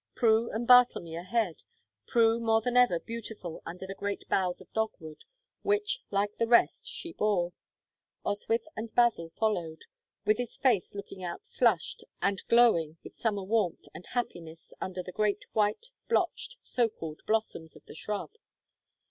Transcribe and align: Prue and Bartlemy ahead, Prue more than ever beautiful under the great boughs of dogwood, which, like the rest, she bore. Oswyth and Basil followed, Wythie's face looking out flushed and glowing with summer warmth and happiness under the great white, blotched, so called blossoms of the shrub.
Prue 0.15 0.49
and 0.49 0.65
Bartlemy 0.67 1.15
ahead, 1.15 1.61
Prue 2.07 2.39
more 2.39 2.59
than 2.59 2.75
ever 2.75 2.99
beautiful 2.99 3.61
under 3.67 3.85
the 3.85 3.93
great 3.93 4.27
boughs 4.27 4.59
of 4.59 4.73
dogwood, 4.73 5.25
which, 5.61 6.01
like 6.09 6.37
the 6.37 6.47
rest, 6.47 6.87
she 6.87 7.13
bore. 7.13 7.53
Oswyth 8.25 8.65
and 8.75 8.91
Basil 8.95 9.29
followed, 9.37 9.83
Wythie's 10.25 10.57
face 10.57 10.95
looking 10.95 11.23
out 11.23 11.45
flushed 11.45 12.03
and 12.19 12.41
glowing 12.49 12.97
with 13.03 13.13
summer 13.13 13.43
warmth 13.43 13.85
and 13.93 14.07
happiness 14.07 14.73
under 14.81 15.03
the 15.03 15.11
great 15.11 15.45
white, 15.53 15.91
blotched, 16.09 16.57
so 16.63 16.89
called 16.89 17.21
blossoms 17.27 17.75
of 17.75 17.85
the 17.85 17.93
shrub. 17.93 18.31